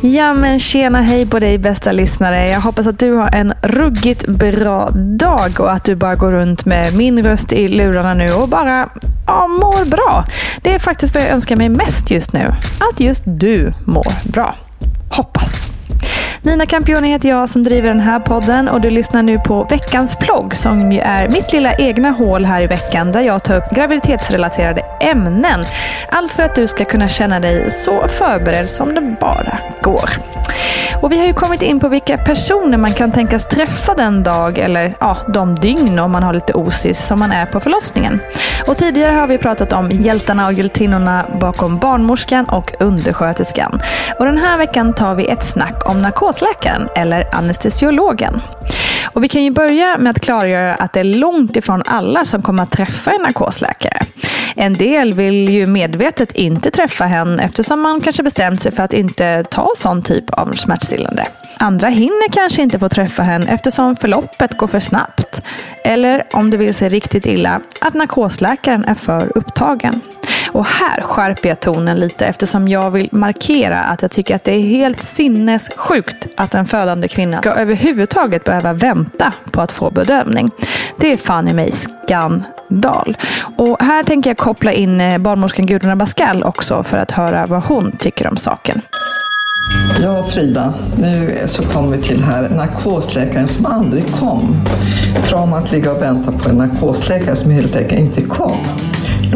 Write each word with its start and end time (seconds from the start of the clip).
Ja 0.00 0.34
men 0.34 0.58
tjena 0.58 1.02
hej 1.02 1.26
på 1.26 1.38
dig 1.38 1.58
bästa 1.58 1.92
lyssnare. 1.92 2.48
Jag 2.48 2.60
hoppas 2.60 2.86
att 2.86 2.98
du 2.98 3.12
har 3.12 3.34
en 3.34 3.54
ruggigt 3.62 4.26
bra 4.26 4.90
dag 5.18 5.60
och 5.60 5.72
att 5.72 5.84
du 5.84 5.94
bara 5.94 6.14
går 6.14 6.32
runt 6.32 6.64
med 6.64 6.94
min 6.94 7.22
röst 7.22 7.52
i 7.52 7.68
lurarna 7.68 8.14
nu 8.14 8.32
och 8.32 8.48
bara 8.48 8.88
ja, 9.26 9.48
mår 9.48 9.84
bra. 9.90 10.24
Det 10.62 10.74
är 10.74 10.78
faktiskt 10.78 11.14
vad 11.14 11.22
jag 11.22 11.30
önskar 11.30 11.56
mig 11.56 11.68
mest 11.68 12.10
just 12.10 12.32
nu. 12.32 12.54
Att 12.92 13.00
just 13.00 13.22
du 13.24 13.72
mår 13.84 14.32
bra. 14.32 14.54
Hoppas. 15.10 15.75
Nina 16.46 16.66
Campioni 16.66 17.08
heter 17.08 17.28
jag 17.28 17.48
som 17.48 17.62
driver 17.62 17.88
den 17.88 18.00
här 18.00 18.20
podden 18.20 18.68
och 18.68 18.80
du 18.80 18.90
lyssnar 18.90 19.22
nu 19.22 19.38
på 19.38 19.64
veckans 19.64 20.16
plogg 20.16 20.56
som 20.56 20.92
ju 20.92 21.00
är 21.00 21.30
mitt 21.30 21.52
lilla 21.52 21.74
egna 21.74 22.10
hål 22.10 22.44
här 22.44 22.62
i 22.62 22.66
veckan 22.66 23.12
där 23.12 23.20
jag 23.20 23.44
tar 23.44 23.56
upp 23.56 23.70
graviditetsrelaterade 23.70 24.80
ämnen. 25.00 25.64
Allt 26.08 26.32
för 26.32 26.42
att 26.42 26.54
du 26.54 26.68
ska 26.68 26.84
kunna 26.84 27.08
känna 27.08 27.40
dig 27.40 27.70
så 27.70 28.08
förberedd 28.08 28.70
som 28.70 28.94
det 28.94 29.16
bara 29.20 29.58
går. 29.82 30.10
Och 31.02 31.12
vi 31.12 31.18
har 31.18 31.26
ju 31.26 31.34
kommit 31.34 31.62
in 31.62 31.80
på 31.80 31.88
vilka 31.88 32.16
personer 32.16 32.78
man 32.78 32.92
kan 32.92 33.12
tänkas 33.12 33.44
träffa 33.44 33.94
den 33.94 34.22
dag 34.22 34.58
eller 34.58 34.96
ja, 35.00 35.16
de 35.28 35.54
dygn 35.54 35.98
om 35.98 36.12
man 36.12 36.22
har 36.22 36.32
lite 36.32 36.52
osis 36.52 37.06
som 37.06 37.18
man 37.18 37.32
är 37.32 37.46
på 37.46 37.60
förlossningen. 37.60 38.20
Och 38.66 38.76
tidigare 38.76 39.12
har 39.12 39.26
vi 39.26 39.38
pratat 39.38 39.72
om 39.72 39.90
hjältarna 39.90 40.46
och 40.46 40.52
hjältinnorna 40.52 41.26
bakom 41.40 41.78
barnmorskan 41.78 42.44
och 42.44 42.72
undersköterskan. 42.80 43.80
Och 44.18 44.24
den 44.24 44.38
här 44.38 44.58
veckan 44.58 44.92
tar 44.92 45.14
vi 45.14 45.28
ett 45.28 45.44
snack 45.44 45.88
om 45.88 46.02
narkosläkaren 46.02 46.88
eller 46.94 47.34
anestesiologen. 47.34 48.40
Och 49.06 49.24
vi 49.24 49.28
kan 49.28 49.44
ju 49.44 49.50
börja 49.50 49.98
med 49.98 50.10
att 50.10 50.20
klargöra 50.20 50.74
att 50.74 50.92
det 50.92 51.00
är 51.00 51.04
långt 51.04 51.56
ifrån 51.56 51.82
alla 51.86 52.24
som 52.24 52.42
kommer 52.42 52.62
att 52.62 52.70
träffa 52.70 53.10
en 53.10 53.22
narkosläkare. 53.22 54.00
En 54.56 54.74
del 54.74 55.12
vill 55.14 55.48
ju 55.48 55.66
medvetet 55.66 56.32
inte 56.32 56.70
träffa 56.70 57.04
henne 57.04 57.42
eftersom 57.42 57.80
man 57.80 58.00
kanske 58.00 58.22
bestämt 58.22 58.62
sig 58.62 58.72
för 58.72 58.82
att 58.82 58.92
inte 58.92 59.44
ta 59.50 59.68
sån 59.78 60.02
typ 60.02 60.30
av 60.30 60.52
smärtstillande. 60.52 61.24
Andra 61.58 61.88
hinner 61.88 62.28
kanske 62.28 62.62
inte 62.62 62.78
få 62.78 62.88
träffa 62.88 63.22
henne 63.22 63.46
eftersom 63.52 63.96
förloppet 63.96 64.58
går 64.58 64.66
för 64.66 64.80
snabbt. 64.80 65.42
Eller 65.84 66.22
om 66.32 66.50
det 66.50 66.56
vill 66.56 66.74
sig 66.74 66.88
riktigt 66.88 67.26
illa, 67.26 67.60
att 67.80 67.94
narkosläkaren 67.94 68.84
är 68.84 68.94
för 68.94 69.38
upptagen. 69.38 70.00
Och 70.56 70.66
här 70.66 71.00
skärper 71.00 71.48
jag 71.48 71.60
tonen 71.60 72.00
lite 72.00 72.26
eftersom 72.26 72.68
jag 72.68 72.90
vill 72.90 73.08
markera 73.12 73.84
att 73.84 74.02
jag 74.02 74.10
tycker 74.10 74.36
att 74.36 74.44
det 74.44 74.52
är 74.52 74.60
helt 74.60 75.00
sinnessjukt 75.00 76.26
att 76.36 76.54
en 76.54 76.66
födande 76.66 77.08
kvinna 77.08 77.36
ska 77.36 77.50
överhuvudtaget 77.50 78.44
behöva 78.44 78.72
vänta 78.72 79.32
på 79.50 79.60
att 79.60 79.72
få 79.72 79.90
bedövning. 79.90 80.50
Det 80.96 81.12
är 81.12 81.16
fan 81.16 81.48
i 81.48 81.52
mig 81.52 81.72
skandal. 81.72 83.16
Och 83.56 83.82
här 83.82 84.02
tänker 84.02 84.30
jag 84.30 84.36
koppla 84.36 84.72
in 84.72 85.00
eh, 85.00 85.18
barnmorskan 85.18 85.66
Gudrun 85.66 85.90
Abascal 85.90 86.42
också 86.42 86.82
för 86.82 86.98
att 86.98 87.10
höra 87.10 87.46
vad 87.46 87.64
hon 87.64 87.92
tycker 87.98 88.26
om 88.26 88.36
saken. 88.36 88.82
Ja, 90.02 90.22
Frida, 90.22 90.74
nu 90.98 91.38
så 91.46 91.64
kommer 91.64 91.96
vi 91.96 92.02
till 92.02 92.22
här 92.22 92.48
narkosläkaren 92.48 93.48
som 93.48 93.66
aldrig 93.66 94.12
kom. 94.12 94.64
Traumat 95.24 95.64
att 95.64 95.72
ligga 95.72 95.92
och 95.92 96.02
vänta 96.02 96.32
på 96.32 96.48
en 96.48 96.56
narkosläkare 96.56 97.36
som 97.36 97.50
helt 97.50 97.76
enkelt 97.76 98.00
inte 98.00 98.20
kom. 98.20 98.58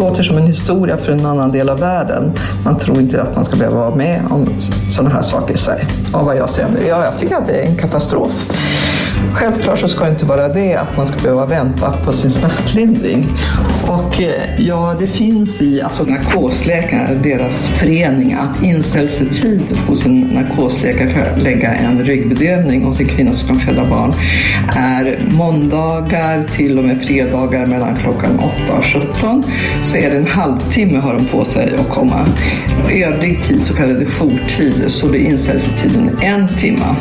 Låter 0.01 0.23
som 0.23 0.37
en 0.37 0.47
historia 0.47 0.97
för 0.97 1.13
en 1.13 1.27
annan 1.27 1.53
del 1.53 1.69
av 1.69 1.81
världen. 1.81 2.33
Man 2.65 2.79
tror 2.79 2.99
inte 2.99 3.23
att 3.23 3.37
man 3.37 3.45
ska 3.45 3.57
behöva 3.57 3.77
vara 3.77 3.95
med 3.95 4.23
om 4.31 4.49
sådana 4.91 5.15
här 5.15 5.23
saker 5.23 5.55
i 5.55 5.57
sig. 5.57 5.87
Av 6.13 6.25
vad 6.25 6.37
jag 6.37 6.51
ser 6.51 6.69
nu. 6.69 6.87
Ja, 6.87 7.05
jag 7.05 7.19
tycker 7.19 7.37
att 7.37 7.47
det 7.47 7.53
är 7.53 7.67
en 7.67 7.77
katastrof. 7.77 8.31
Självklart 9.33 9.79
så 9.79 9.89
ska 9.89 10.05
det 10.05 10.11
inte 10.11 10.27
vara 10.27 10.49
det 10.49 10.77
att 10.77 10.97
man 10.97 11.07
ska 11.07 11.17
behöva 11.23 11.47
vänta 11.47 11.93
på 12.05 12.13
sin 12.13 12.31
smärtlindring. 12.31 13.27
Och 13.87 14.23
eh, 14.23 14.33
ja, 14.59 14.97
det 15.01 15.07
finns 15.07 15.63
i 15.63 15.83
alltså 15.83 16.05
narkosläkare, 16.05 17.15
deras 17.23 17.69
förening, 17.69 18.33
att 18.33 18.63
inställelsetid 18.63 19.79
hos 19.89 20.07
en 20.07 20.21
narkosläkare 20.21 21.09
för 21.09 21.31
att 21.31 21.43
lägga 21.43 21.75
en 21.75 22.05
ryggbedövning 22.05 22.85
hos 22.85 23.01
en 23.01 23.09
kvinna 23.09 23.33
som 23.33 23.49
kan 23.49 23.59
föda 23.59 23.85
barn 23.85 24.15
är 24.77 25.19
måndagar 25.31 26.45
till 26.57 26.79
och 26.79 26.85
med 26.85 27.03
fredagar 27.03 27.67
mellan 27.67 27.97
klockan 27.97 28.41
8 28.65 28.79
och 28.79 28.85
17. 28.85 29.43
Så 29.83 29.97
är 29.97 30.11
det 30.11 30.17
en 30.17 30.27
halvtimme 30.27 30.99
har 30.99 31.15
de 31.15 31.27
på 31.27 31.45
sig 31.45 31.75
att 31.79 31.89
komma. 31.89 32.27
Övrig 32.91 33.45
tid, 33.45 33.63
så 33.63 33.75
kallade 33.75 34.07
jourtid, 34.07 34.85
så 34.87 35.09
det 35.09 35.19
är 35.19 35.25
inställelsetiden 35.25 36.19
en 36.23 36.49
timme. 36.49 36.97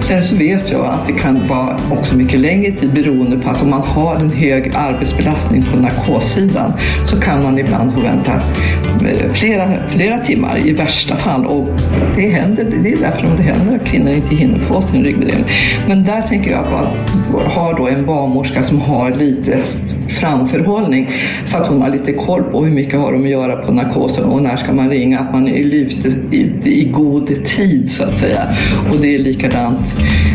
Sen 0.00 0.22
så 0.22 0.36
vet 0.36 0.70
jag 0.70 0.86
att 0.86 1.06
det 1.06 1.12
kan 1.12 1.46
vara 1.46 1.55
ta 1.56 1.76
också 1.90 2.14
mycket 2.14 2.40
längre 2.40 2.72
tid 2.72 2.92
beroende 2.92 3.38
på 3.38 3.50
att 3.50 3.62
om 3.62 3.70
man 3.70 3.82
har 3.82 4.16
en 4.16 4.30
hög 4.30 4.72
arbetsbelastning 4.74 5.64
på 5.72 5.76
narkossidan 5.78 6.72
så 7.06 7.20
kan 7.20 7.42
man 7.42 7.58
ibland 7.58 7.92
få 7.92 8.00
vänta 8.00 8.32
eh, 8.32 9.32
flera, 9.32 9.62
flera 9.88 10.18
timmar 10.18 10.66
i 10.66 10.72
värsta 10.72 11.16
fall. 11.16 11.46
Och 11.46 11.68
det, 12.16 12.28
händer, 12.28 12.64
det 12.82 12.92
är 12.92 12.96
därför 12.96 13.36
det 13.36 13.42
händer 13.42 13.74
att 13.74 13.84
kvinnor 13.84 14.12
inte 14.12 14.34
hinner 14.34 14.58
få 14.58 14.82
sin 14.82 15.04
ryggbedövning. 15.04 15.44
Men 15.88 16.04
där 16.04 16.22
tänker 16.22 16.50
jag 16.50 16.64
på 16.64 16.76
att 16.76 17.52
ha 17.52 17.72
då 17.72 17.88
en 17.88 18.06
barnmorska 18.06 18.62
som 18.62 18.80
har 18.80 19.10
lite 19.10 19.62
framförhållning 20.08 21.10
så 21.44 21.56
att 21.56 21.66
hon 21.66 21.82
har 21.82 21.90
lite 21.90 22.12
koll 22.12 22.42
på 22.42 22.64
hur 22.64 22.72
mycket 22.72 22.98
har 23.00 23.12
de 23.12 23.24
att 23.24 23.30
göra 23.30 23.56
på 23.56 23.72
narkosen 23.72 24.24
och 24.24 24.42
när 24.42 24.56
ska 24.56 24.72
man 24.72 24.90
ringa, 24.90 25.18
att 25.18 25.32
man 25.32 25.48
är 25.48 25.60
ute 25.60 26.08
i, 26.30 26.50
i 26.64 26.84
god 26.84 27.44
tid 27.44 27.90
så 27.90 28.04
att 28.04 28.10
säga. 28.10 28.42
Och 28.90 28.96
det 29.00 29.14
är 29.14 29.18
likadant 29.18 29.78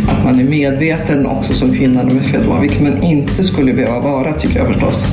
att 0.07 0.23
man 0.23 0.39
är 0.39 0.43
medveten 0.43 1.10
också 1.19 1.53
som 1.53 1.73
kvinna 1.73 2.03
med 2.03 2.25
födbarn, 2.25 2.61
vilket 2.61 2.81
man 2.81 3.03
inte 3.03 3.43
skulle 3.43 3.73
behöva 3.73 3.99
vara 3.99 4.33
tycker 4.33 4.59
jag 4.59 4.67
förstås. 4.67 5.03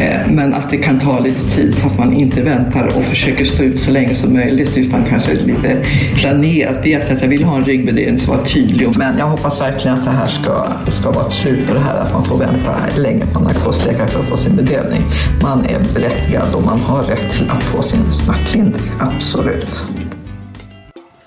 Eh, 0.00 0.30
men 0.30 0.54
att 0.54 0.70
det 0.70 0.76
kan 0.76 1.00
ta 1.00 1.20
lite 1.20 1.50
tid 1.50 1.74
så 1.74 1.86
att 1.86 1.98
man 1.98 2.12
inte 2.12 2.42
väntar 2.42 2.86
och 2.86 3.04
försöker 3.04 3.44
stå 3.44 3.62
ut 3.62 3.80
så 3.80 3.90
länge 3.90 4.14
som 4.14 4.32
möjligt 4.32 4.76
utan 4.76 5.04
kanske 5.04 5.34
lite 5.34 5.76
planerat, 6.16 6.86
vet 6.86 7.10
att 7.10 7.22
jag 7.22 7.28
vill 7.28 7.44
ha 7.44 7.56
en 7.56 7.64
ryggbedövning 7.64 8.18
som 8.18 8.36
var 8.36 8.44
tydlig. 8.44 8.88
Men 8.98 9.18
jag 9.18 9.26
hoppas 9.26 9.60
verkligen 9.60 9.96
att 9.96 10.04
det 10.04 10.10
här 10.10 10.26
ska, 10.26 10.66
ska 10.90 11.10
vara 11.10 11.26
ett 11.26 11.32
slut 11.32 11.68
på 11.68 11.74
det 11.74 11.80
här 11.80 12.00
att 12.00 12.12
man 12.12 12.24
får 12.24 12.38
vänta 12.38 12.76
länge 12.96 13.26
på 13.26 13.40
narkosläkare 13.40 14.08
för 14.08 14.20
att 14.20 14.26
få 14.26 14.36
sin 14.36 14.56
bedövning. 14.56 15.02
Man 15.42 15.64
är 15.64 15.94
berättigad 15.94 16.54
och 16.54 16.62
man 16.62 16.80
har 16.80 17.02
rätt 17.02 17.32
till 17.32 17.50
att 17.50 17.62
få 17.62 17.82
sin 17.82 18.12
smärtlindring, 18.12 18.90
absolut. 19.00 20.03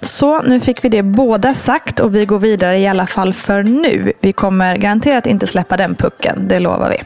Så 0.07 0.41
nu 0.41 0.59
fick 0.59 0.83
vi 0.83 0.89
det 0.89 1.03
båda 1.03 1.53
sagt 1.53 1.99
och 1.99 2.15
vi 2.15 2.25
går 2.25 2.39
vidare 2.39 2.79
i 2.79 2.87
alla 2.87 3.07
fall 3.07 3.33
för 3.33 3.63
nu. 3.63 4.13
Vi 4.19 4.33
kommer 4.33 4.75
garanterat 4.75 5.27
inte 5.27 5.47
släppa 5.47 5.77
den 5.77 5.95
pucken, 5.95 6.47
det 6.47 6.59
lovar 6.59 6.89
vi. 6.89 6.97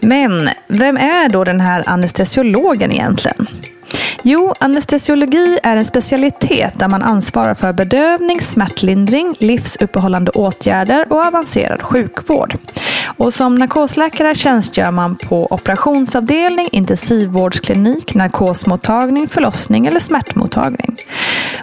Men 0.00 0.48
vem 0.68 0.96
är 0.96 1.28
då 1.28 1.44
den 1.44 1.60
här 1.60 1.82
anestesiologen 1.86 2.92
egentligen? 2.92 3.46
Jo, 4.22 4.54
anestesiologi 4.58 5.58
är 5.62 5.76
en 5.76 5.84
specialitet 5.84 6.78
där 6.78 6.88
man 6.88 7.02
ansvarar 7.02 7.54
för 7.54 7.72
bedövning, 7.72 8.40
smärtlindring, 8.40 9.36
livsuppehållande 9.38 10.30
åtgärder 10.30 11.12
och 11.12 11.26
avancerad 11.26 11.82
sjukvård. 11.82 12.54
Och 13.16 13.34
som 13.34 13.54
narkosläkare 13.54 14.34
tjänstgör 14.34 14.90
man 14.90 15.16
på 15.16 15.52
operationsavdelning, 15.52 16.68
intensivvårdsklinik, 16.72 18.14
narkosmottagning, 18.14 19.28
förlossning 19.28 19.86
eller 19.86 20.00
smärtmottagning. 20.00 20.96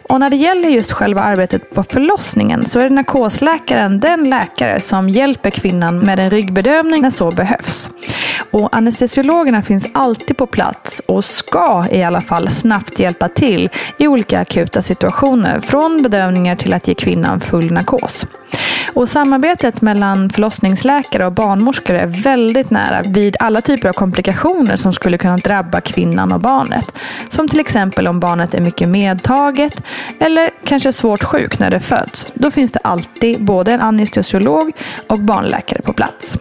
Och 0.10 0.20
när 0.20 0.30
det 0.30 0.36
gäller 0.36 0.70
just 0.70 0.92
själva 0.92 1.22
arbetet 1.22 1.76
på 1.76 1.84
förlossningen 1.84 2.66
så 2.66 2.80
är 2.80 2.90
narkosläkaren 2.90 4.00
den 4.00 4.30
läkare 4.30 4.82
som 4.82 5.10
hjälper 5.10 5.50
kvinnan 5.50 6.00
med 6.00 6.20
en 6.20 6.30
ryggbedövning 6.30 7.02
när 7.02 7.10
så 7.10 7.32
behövs. 7.32 7.90
Och 8.52 8.76
anestesiologerna 8.76 9.64
finns 9.64 9.90
alltid 9.94 10.38
på 10.38 10.48
plats 10.48 11.02
och 11.06 11.26
ska 11.26 11.86
i 11.92 12.04
alla 12.04 12.22
fall 12.22 12.50
snabbt 12.50 13.00
hjälpa 13.00 13.30
till 13.30 13.70
i 13.98 14.08
olika 14.08 14.40
akuta 14.40 14.82
situationer, 14.82 15.60
från 15.60 16.02
bedövningar 16.02 16.56
till 16.56 16.74
att 16.74 16.88
ge 16.88 16.94
kvinnan 16.94 17.40
full 17.40 17.72
narkos. 17.72 18.26
Och 18.94 19.10
samarbetet 19.10 19.82
mellan 19.82 20.30
förlossningsläkare 20.30 21.26
och 21.26 21.32
barnmorskor 21.32 21.96
är 21.96 22.08
väldigt 22.08 22.70
nära 22.70 23.02
vid 23.02 23.36
alla 23.40 23.62
typer 23.62 23.90
av 23.90 23.94
komplikationer 23.94 24.76
som 24.76 24.94
skulle 24.94 25.18
kunna 25.18 25.38
drabba 25.38 25.82
kvinnan 25.82 26.32
och 26.32 26.40
barnet. 26.40 26.94
Som 27.30 27.48
till 27.48 27.60
exempel 27.60 28.08
om 28.08 28.20
barnet 28.20 28.54
är 28.54 28.62
mycket 28.62 28.90
medtaget 28.90 29.82
eller 30.20 30.50
kanske 30.64 30.94
svårt 30.94 31.24
sjuk 31.24 31.60
när 31.60 31.70
det 31.70 31.80
föds. 31.80 32.32
Då 32.34 32.52
finns 32.52 32.72
det 32.72 32.80
alltid 32.84 33.44
både 33.44 33.72
en 33.72 33.82
anestesiolog 33.82 34.72
och 35.08 35.20
barnläkare 35.20 35.82
på 35.82 35.94
plats. 35.94 36.38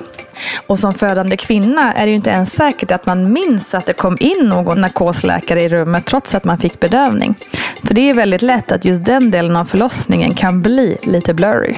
Och 0.66 0.78
som 0.78 0.94
födande 0.94 1.36
kvinna 1.36 1.92
är 1.92 2.06
det 2.06 2.10
ju 2.10 2.16
inte 2.16 2.30
ens 2.30 2.52
säkert 2.52 2.90
att 2.90 3.06
man 3.06 3.32
minns 3.32 3.74
att 3.74 3.86
det 3.86 3.92
kom 3.92 4.16
in 4.20 4.48
någon 4.48 4.80
narkosläkare 4.80 5.62
i 5.62 5.68
rummet 5.68 6.04
trots 6.06 6.34
att 6.34 6.44
man 6.44 6.58
fick 6.58 6.80
bedövning. 6.80 7.34
För 7.84 7.94
det 7.94 8.10
är 8.10 8.14
väldigt 8.14 8.42
lätt 8.42 8.72
att 8.72 8.84
just 8.84 9.04
den 9.04 9.30
delen 9.30 9.56
av 9.56 9.64
förlossningen 9.64 10.34
kan 10.34 10.62
bli 10.62 10.98
lite 11.02 11.34
blurry. 11.34 11.76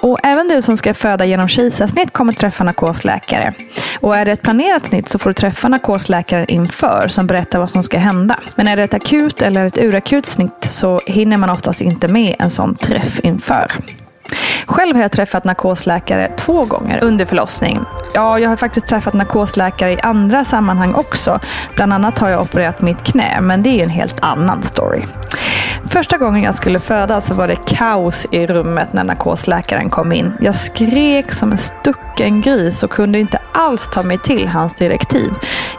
Och 0.00 0.18
även 0.22 0.48
du 0.48 0.62
som 0.62 0.76
ska 0.76 0.94
föda 0.94 1.24
genom 1.24 1.48
kejsarsnitt 1.48 2.12
kommer 2.12 2.32
träffa 2.32 2.64
narkosläkare. 2.64 3.54
Och 4.00 4.16
är 4.16 4.24
det 4.24 4.32
ett 4.32 4.42
planerat 4.42 4.86
snitt 4.86 5.08
så 5.08 5.18
får 5.18 5.30
du 5.30 5.34
träffa 5.34 5.68
narkosläkaren 5.68 6.48
inför 6.48 7.08
som 7.08 7.26
berättar 7.26 7.58
vad 7.58 7.70
som 7.70 7.82
ska 7.82 7.98
hända. 7.98 8.38
Men 8.54 8.68
är 8.68 8.76
det 8.76 8.82
ett 8.82 8.94
akut 8.94 9.42
eller 9.42 9.64
ett 9.64 9.78
urakut 9.78 10.26
snitt 10.26 10.66
så 10.68 11.00
hinner 11.06 11.36
man 11.36 11.50
oftast 11.50 11.80
inte 11.80 12.08
med 12.08 12.36
en 12.38 12.50
sån 12.50 12.74
träff 12.74 13.20
inför. 13.22 13.72
Själv 14.68 14.96
har 14.96 15.02
jag 15.02 15.12
träffat 15.12 15.44
narkosläkare 15.44 16.28
två 16.36 16.62
gånger 16.62 17.04
under 17.04 17.26
förlossning. 17.26 17.80
Ja, 18.14 18.38
jag 18.38 18.48
har 18.48 18.56
faktiskt 18.56 18.86
träffat 18.86 19.14
narkosläkare 19.14 19.92
i 19.92 20.00
andra 20.00 20.44
sammanhang 20.44 20.94
också. 20.94 21.40
Bland 21.74 21.92
annat 21.92 22.18
har 22.18 22.28
jag 22.28 22.40
opererat 22.40 22.80
mitt 22.80 23.02
knä, 23.02 23.40
men 23.40 23.62
det 23.62 23.80
är 23.80 23.84
en 23.84 23.90
helt 23.90 24.20
annan 24.20 24.62
story. 24.62 25.02
Första 25.90 26.18
gången 26.18 26.42
jag 26.42 26.54
skulle 26.54 26.80
föda 26.80 27.20
så 27.20 27.34
var 27.34 27.48
det 27.48 27.56
kaos 27.66 28.26
i 28.30 28.46
rummet 28.46 28.92
när 28.92 29.04
narkosläkaren 29.04 29.90
kom 29.90 30.12
in. 30.12 30.32
Jag 30.40 30.54
skrek 30.54 31.32
som 31.32 31.52
en 31.52 31.58
stucken 31.58 32.40
gris 32.40 32.82
och 32.82 32.90
kunde 32.90 33.18
inte 33.18 33.38
alls 33.52 33.88
ta 33.88 34.02
mig 34.02 34.18
till 34.18 34.48
hans 34.48 34.74
direktiv. 34.74 35.32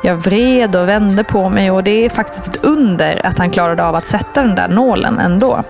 Jag 0.03 0.15
vred 0.15 0.75
och 0.75 0.87
vände 0.87 1.23
på 1.23 1.49
mig 1.49 1.71
och 1.71 1.83
det 1.83 2.05
är 2.05 2.09
faktiskt 2.09 2.47
ett 2.47 2.63
under 2.63 3.25
att 3.25 3.37
han 3.37 3.49
klarade 3.49 3.85
av 3.85 3.95
att 3.95 4.07
sätta 4.07 4.41
den 4.41 4.55
där 4.55 4.67
nålen 4.67 5.19
ändå. 5.19 5.63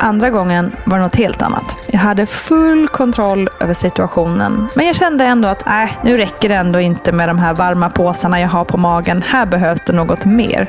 Andra 0.00 0.30
gången 0.30 0.76
var 0.84 0.98
det 0.98 1.04
något 1.04 1.16
helt 1.16 1.42
annat. 1.42 1.76
Jag 1.86 2.00
hade 2.00 2.26
full 2.26 2.88
kontroll 2.88 3.48
över 3.60 3.74
situationen. 3.74 4.68
Men 4.74 4.86
jag 4.86 4.96
kände 4.96 5.24
ändå 5.24 5.48
att 5.48 5.66
äh, 5.66 5.90
nu 6.02 6.16
räcker 6.16 6.48
det 6.48 6.54
ändå 6.54 6.80
inte 6.80 7.12
med 7.12 7.28
de 7.28 7.38
här 7.38 7.54
varma 7.54 7.90
påsarna 7.90 8.40
jag 8.40 8.48
har 8.48 8.64
på 8.64 8.76
magen. 8.76 9.22
Här 9.26 9.46
behövs 9.46 9.80
det 9.86 9.92
något 9.92 10.24
mer. 10.24 10.66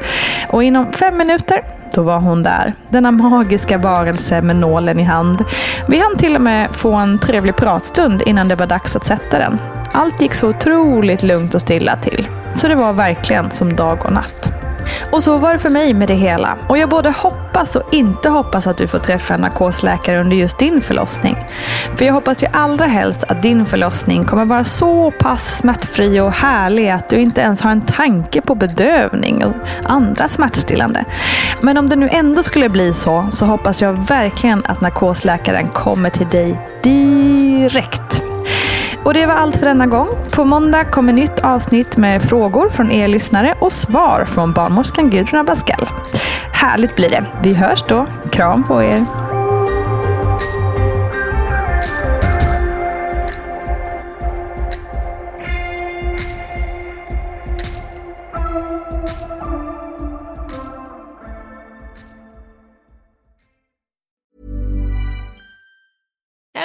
Och 0.47 0.63
inom 0.63 0.93
fem 0.93 1.17
minuter 1.17 1.61
då 1.93 2.03
var 2.03 2.19
hon 2.19 2.43
där. 2.43 2.73
Denna 2.89 3.11
magiska 3.11 3.77
varelse 3.77 4.41
med 4.41 4.55
nålen 4.55 4.99
i 4.99 5.03
hand. 5.03 5.45
Vi 5.87 5.99
hann 5.99 6.17
till 6.17 6.35
och 6.35 6.41
med 6.41 6.75
få 6.75 6.93
en 6.93 7.19
trevlig 7.19 7.55
pratstund 7.55 8.21
innan 8.21 8.47
det 8.47 8.55
var 8.55 8.67
dags 8.67 8.95
att 8.95 9.05
sätta 9.05 9.39
den. 9.39 9.59
Allt 9.91 10.21
gick 10.21 10.33
så 10.33 10.49
otroligt 10.49 11.23
lugnt 11.23 11.55
och 11.55 11.61
stilla 11.61 11.95
till. 11.95 12.27
Så 12.55 12.67
det 12.67 12.75
var 12.75 12.93
verkligen 12.93 13.51
som 13.51 13.75
dag 13.75 14.05
och 14.05 14.11
natt. 14.11 14.68
Och 15.11 15.23
så 15.23 15.37
var 15.37 15.53
det 15.53 15.59
för 15.59 15.69
mig 15.69 15.93
med 15.93 16.07
det 16.07 16.13
hela. 16.13 16.57
Och 16.67 16.77
jag 16.77 16.89
både 16.89 17.09
hoppas 17.11 17.75
och 17.75 17.93
inte 17.93 18.29
hoppas 18.29 18.67
att 18.67 18.77
du 18.77 18.87
får 18.87 18.99
träffa 18.99 19.33
en 19.33 19.41
narkosläkare 19.41 20.19
under 20.19 20.37
just 20.37 20.59
din 20.59 20.81
förlossning. 20.81 21.37
För 21.95 22.05
jag 22.05 22.13
hoppas 22.13 22.43
ju 22.43 22.47
allra 22.53 22.85
helst 22.85 23.23
att 23.23 23.41
din 23.41 23.65
förlossning 23.65 24.25
kommer 24.25 24.45
vara 24.45 24.63
så 24.63 25.11
pass 25.11 25.57
smärtfri 25.57 26.19
och 26.19 26.31
härlig 26.31 26.89
att 26.89 27.09
du 27.09 27.19
inte 27.19 27.41
ens 27.41 27.61
har 27.61 27.71
en 27.71 27.81
tanke 27.81 28.41
på 28.41 28.55
bedövning 28.55 29.45
och 29.45 29.53
andra 29.83 30.27
smärtstillande. 30.27 31.05
Men 31.61 31.77
om 31.77 31.89
det 31.89 31.95
nu 31.95 32.09
ändå 32.11 32.43
skulle 32.43 32.69
bli 32.69 32.93
så, 32.93 33.27
så 33.31 33.45
hoppas 33.45 33.81
jag 33.81 33.93
verkligen 33.93 34.65
att 34.65 34.81
narkosläkaren 34.81 35.67
kommer 35.67 36.09
till 36.09 36.29
dig 36.29 36.59
direkt. 36.83 38.28
Och 39.03 39.13
det 39.13 39.25
var 39.25 39.33
allt 39.33 39.57
för 39.57 39.65
denna 39.65 39.85
gång. 39.85 40.07
På 40.31 40.45
måndag 40.45 40.83
kommer 40.85 41.13
nytt 41.13 41.39
avsnitt 41.39 41.97
med 41.97 42.21
frågor 42.23 42.69
från 42.69 42.91
er 42.91 43.07
lyssnare 43.07 43.55
och 43.59 43.73
svar 43.73 44.25
från 44.25 44.53
barnmorskan 44.53 45.09
Gudrun 45.09 45.39
Abascal. 45.39 45.89
Härligt 46.53 46.95
blir 46.95 47.09
det. 47.09 47.25
Vi 47.43 47.53
hörs 47.53 47.83
då. 47.87 48.07
Kram 48.31 48.63
på 48.63 48.83
er. 48.83 49.28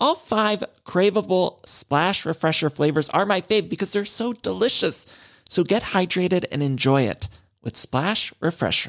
All 0.00 0.14
five 0.14 0.64
craveable 0.84 1.64
splash 1.66 2.24
refresher 2.24 2.70
flavors 2.70 3.10
are 3.10 3.26
my 3.26 3.42
fave 3.42 3.68
because 3.68 3.92
they're 3.92 4.06
so 4.06 4.32
delicious. 4.32 5.06
So 5.48 5.62
get 5.62 5.82
hydrated 5.82 6.46
and 6.50 6.62
enjoy 6.62 7.02
it 7.02 7.28
with 7.62 7.76
Splash 7.76 8.32
Refresher. 8.40 8.88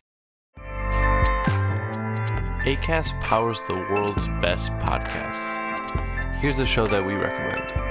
ACAST 2.63 3.19
powers 3.21 3.59
the 3.67 3.73
world's 3.73 4.27
best 4.39 4.71
podcasts. 4.73 6.37
Here's 6.39 6.59
a 6.59 6.65
show 6.65 6.87
that 6.87 7.05
we 7.05 7.13
recommend. 7.15 7.90